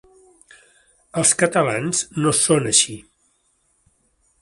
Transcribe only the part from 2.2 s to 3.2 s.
no són així.